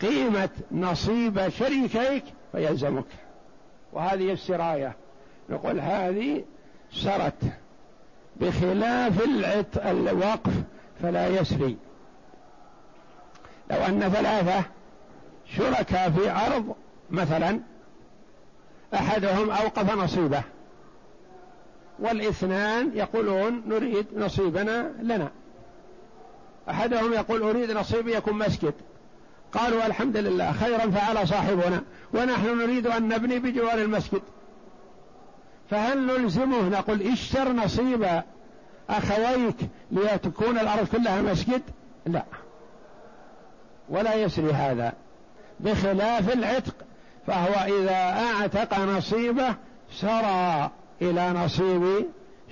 قيمة 0.00 0.50
نصيب 0.72 1.48
شريكيك 1.48 2.24
فيلزمك. 2.52 3.04
وهذه 3.92 4.32
السراية. 4.32 4.96
نقول 5.50 5.80
هذه 5.80 6.44
سرت 6.92 7.42
بخلاف 8.36 9.24
الوقف 9.76 10.52
فلا 11.02 11.28
يسري. 11.28 11.76
لو 13.70 13.76
أن 13.76 14.00
ثلاثة 14.00 14.64
شركاء 15.56 16.10
في 16.10 16.30
أرض 16.30 16.74
مثلا 17.10 17.60
أحدهم 18.94 19.50
أوقف 19.50 19.94
نصيبه 19.94 20.42
والإثنان 21.98 22.90
يقولون 22.94 23.62
نريد 23.66 24.06
نصيبنا 24.16 24.92
لنا. 25.02 25.30
أحدهم 26.70 27.12
يقول 27.12 27.42
أريد 27.42 27.70
نصيبي 27.70 28.14
يكون 28.14 28.34
مسجد. 28.34 28.74
قالوا 29.52 29.86
الحمد 29.86 30.16
لله 30.16 30.52
خيرا 30.52 30.90
فعل 30.90 31.28
صاحبنا 31.28 31.82
ونحن 32.14 32.58
نريد 32.58 32.86
أن 32.86 33.08
نبني 33.08 33.38
بجوار 33.38 33.78
المسجد. 33.78 34.22
فهل 35.70 36.06
نلزمه؟ 36.06 36.68
نقول 36.68 37.02
اشتر 37.02 37.52
نصيب 37.52 38.22
أخويك 38.90 39.56
لتكون 39.92 40.58
الأرض 40.58 40.88
كلها 40.88 41.22
مسجد؟ 41.22 41.62
لا. 42.06 42.24
ولا 43.88 44.14
يسري 44.14 44.52
هذا. 44.52 44.92
بخلاف 45.60 46.32
العتق 46.32 46.74
فهو 47.26 47.78
إذا 47.78 47.94
أعتق 47.94 48.78
نصيبه 48.78 49.54
سرى 49.92 50.70
إلى 51.02 51.30
نصيب 51.30 52.06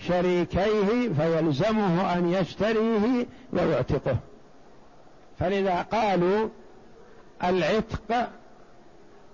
شريكيه 0.08 1.12
فيلزمه 1.18 2.14
أن 2.14 2.32
يشتريه 2.32 3.26
ويعتقه. 3.52 4.16
فلذا 5.38 5.82
قالوا 5.82 6.48
العتق 7.44 8.30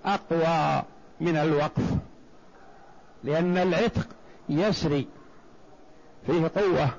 أقوى 0.05 0.83
من 1.20 1.37
الوقف 1.37 1.83
لأن 3.24 3.57
العتق 3.57 4.07
يسري 4.48 5.07
فيه 6.26 6.50
قوة 6.57 6.90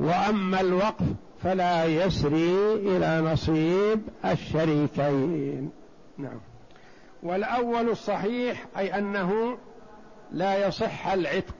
وأما 0.00 0.60
الوقف 0.60 1.04
فلا 1.42 1.84
يسري 1.84 2.74
إلى 2.74 3.20
نصيب 3.32 4.02
الشريكين. 4.24 5.70
نعم. 6.18 6.40
والأول 7.22 7.88
الصحيح 7.88 8.66
أي 8.78 8.98
أنه 8.98 9.58
لا 10.32 10.66
يصح 10.66 11.06
العتق. 11.06 11.54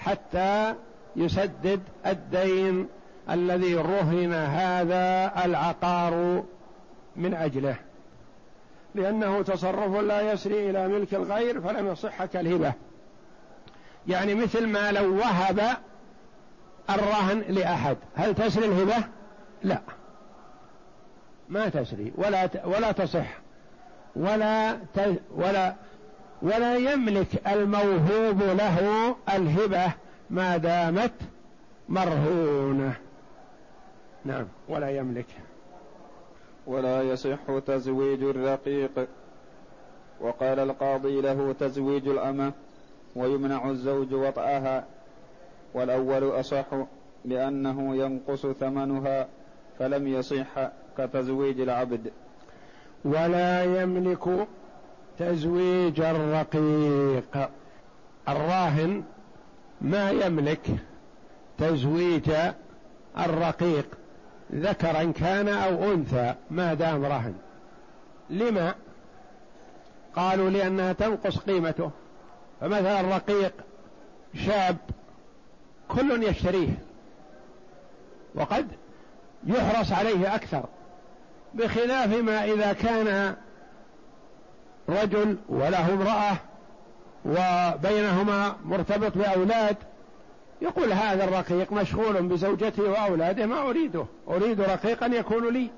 حتى 0.00 0.74
يسدد 1.16 1.80
الدين 2.06 2.88
الذي 3.30 3.74
رهن 3.74 4.32
هذا 4.32 5.32
العقار 5.44 6.44
من 7.16 7.34
أجله. 7.34 7.76
لأنه 8.94 9.42
تصرف 9.42 9.96
لا 9.96 10.32
يسري 10.32 10.70
إلى 10.70 10.88
ملك 10.88 11.14
الغير 11.14 11.60
فلم 11.60 11.86
يصح 11.86 12.24
كالهبه 12.24 12.72
يعني 14.08 14.34
مثل 14.34 14.66
ما 14.66 14.92
لو 14.92 15.16
وهب 15.16 15.60
الرهن 16.90 17.44
لأحد 17.48 17.96
هل 18.14 18.34
تسري 18.34 18.66
الهبة؟ 18.66 19.04
لا. 19.62 19.80
ما 21.48 21.68
تسري 21.68 22.12
ولا 22.16 22.48
ولا 22.64 22.92
تصح 22.92 23.38
ولا 24.16 24.78
ولا 25.34 25.74
ولا 26.42 26.76
يملك 26.76 27.48
الموهوب 27.48 28.42
له 28.42 29.16
الهبة 29.34 29.92
ما 30.30 30.56
دامت 30.56 31.12
مرهونة. 31.88 32.96
نعم. 34.24 34.46
ولا 34.68 34.90
يملك. 34.90 35.26
ولا 36.66 37.02
يصح 37.02 37.58
تزويج 37.66 38.22
الرقيق. 38.22 39.08
وقال 40.20 40.58
القاضي 40.58 41.20
له 41.20 41.54
تزويج 41.60 42.08
الأمة 42.08 42.52
ويمنع 43.16 43.70
الزوج 43.70 44.14
وطأها 44.14 44.84
والأول 45.74 46.40
أصح 46.40 46.66
لأنه 47.24 47.96
ينقص 47.96 48.46
ثمنها 48.46 49.28
فلم 49.78 50.08
يصح 50.08 50.68
كتزويج 50.98 51.60
العبد. 51.60 52.12
ولا 53.04 53.82
يملك 53.82 54.46
تزويج 55.20 56.00
الرقيق. 56.00 57.48
الراهن 58.28 59.02
ما 59.80 60.10
يملك 60.10 60.66
تزويج 61.58 62.30
الرقيق 63.18 63.86
ذكرا 64.54 65.12
كان 65.12 65.48
أو 65.48 65.92
أنثى 65.92 66.34
ما 66.50 66.74
دام 66.74 67.04
رهن 67.04 67.34
لما؟ 68.30 68.74
قالوا 70.16 70.50
لأنها 70.50 70.92
تنقص 70.92 71.38
قيمته. 71.38 71.90
فمثلا 72.60 73.00
الرقيق 73.00 73.52
شاب 74.46 74.76
كل 75.88 76.22
يشتريه 76.22 76.78
وقد 78.34 78.66
يحرص 79.46 79.92
عليه 79.92 80.34
أكثر 80.34 80.64
بخلاف 81.54 82.14
ما 82.14 82.44
إذا 82.44 82.72
كان 82.72 83.36
رجل 84.90 85.36
وله 85.48 85.94
امرأة 85.94 86.36
وبينهما 87.24 88.56
مرتبط 88.64 89.18
بأولاد 89.18 89.76
يقول 90.62 90.92
هذا 90.92 91.24
الرقيق 91.24 91.72
مشغول 91.72 92.22
بزوجته 92.22 92.82
وأولاده 92.82 93.46
ما 93.46 93.70
أريده 93.70 94.04
أريد 94.28 94.60
رقيقا 94.60 95.06
يكون 95.06 95.52
لي. 95.52 95.70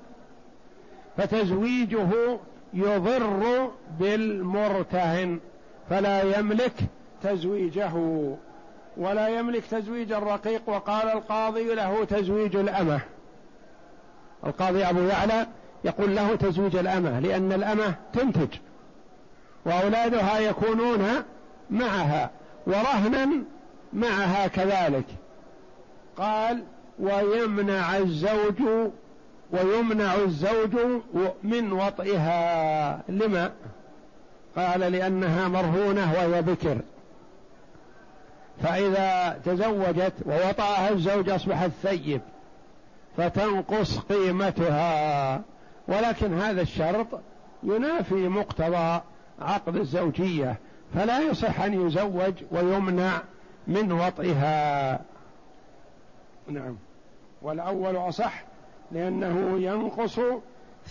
فتزويجه 1.17 2.39
يضر 2.73 3.71
بالمرتهن 3.99 5.39
فلا 5.89 6.39
يملك 6.39 6.73
تزويجه 7.23 7.91
ولا 8.97 9.27
يملك 9.27 9.65
تزويج 9.65 10.11
الرقيق 10.11 10.61
وقال 10.69 11.09
القاضي 11.09 11.75
له 11.75 12.05
تزويج 12.05 12.55
الأمة. 12.55 12.99
القاضي 14.45 14.83
أبو 14.83 14.99
يعلى 14.99 15.47
يقول 15.83 16.15
له 16.15 16.35
تزويج 16.35 16.75
الأمة 16.75 17.19
لأن 17.19 17.51
الأمة 17.51 17.95
تنتج. 18.13 18.49
وأولادها 19.65 20.39
يكونون 20.39 21.23
معها 21.69 22.29
ورهنا 22.67 23.29
معها 23.93 24.47
كذلك. 24.47 25.05
قال 26.17 26.63
ويمنع 26.99 27.97
الزوج 27.97 28.61
ويمنع 29.51 30.15
الزوج 30.15 30.75
من 31.43 31.71
وطئها. 31.71 33.01
لما؟ 33.09 33.51
قال 34.55 34.79
لأنها 34.79 35.47
مرهونة 35.47 36.13
وهي 36.13 36.41
بكر. 36.41 36.77
فإذا 38.63 39.39
تزوجت 39.45 40.13
ووطأها 40.25 40.89
الزوج 40.89 41.29
أصبحت 41.29 41.71
ثيب 41.83 42.21
فتنقص 43.17 43.99
قيمتها. 43.99 45.41
ولكن 45.87 46.39
هذا 46.39 46.61
الشرط 46.61 47.07
ينافي 47.63 48.27
مقتضى 48.27 49.01
عقد 49.41 49.75
الزوجية 49.75 50.59
فلا 50.95 51.19
يصح 51.19 51.61
أن 51.61 51.87
يزوج 51.87 52.33
ويمنع 52.51 53.21
من 53.67 53.91
وطئها. 53.91 54.99
نعم. 56.47 56.75
والأول 57.41 57.97
أصح 57.97 58.43
لأنه 58.91 59.59
ينقص 59.59 60.19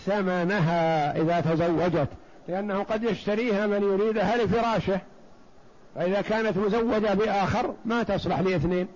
ثمنها 0.05 1.17
إذا 1.17 1.41
تزوجت 1.41 2.07
لأنه 2.47 2.83
قد 2.83 3.03
يشتريها 3.03 3.67
من 3.67 3.83
يريدها 3.83 4.37
لفراشه. 4.37 4.99
فإذا 5.95 6.21
كانت 6.21 6.57
مزوجة 6.57 7.13
بآخر 7.13 7.73
ما 7.85 8.03
تصلح 8.03 8.39
لاثنين. 8.39 8.87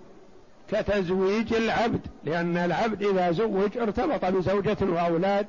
كتزويج 0.70 1.54
العبد 1.54 2.00
لأن 2.24 2.56
العبد 2.56 3.02
إذا 3.02 3.30
زوج 3.30 3.78
ارتبط 3.78 4.24
بزوجة 4.24 4.76
وأولاد. 4.82 5.46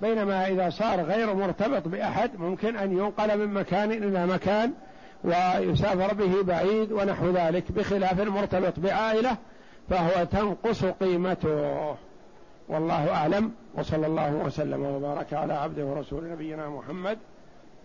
بينما 0.00 0.48
إذا 0.48 0.70
صار 0.70 1.00
غير 1.00 1.34
مرتبط 1.34 1.88
بأحد 1.88 2.30
ممكن 2.38 2.76
أن 2.76 2.98
ينقل 2.98 3.38
من 3.38 3.54
مكان 3.54 3.90
إلى 3.92 4.26
مكان 4.26 4.72
ويسافر 5.24 6.14
به 6.14 6.42
بعيد 6.42 6.92
ونحو 6.92 7.30
ذلك 7.30 7.72
بخلاف 7.72 8.20
المرتبط 8.20 8.80
بعائلة 8.80 9.36
فهو 9.90 10.24
تنقص 10.24 10.84
قيمته. 10.84 11.96
والله 12.68 13.10
أعلم. 13.14 13.52
وصلى 13.74 14.06
الله 14.06 14.34
وسلم 14.34 14.82
وبارك 14.82 15.34
على 15.34 15.54
عبده 15.54 15.84
ورسول 15.84 16.30
نبينا 16.30 16.68
محمد 16.68 17.18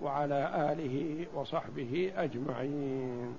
وعلى 0.02 0.72
آله 0.72 1.26
وصحبه 1.36 2.12
أجمعين. 2.18 3.36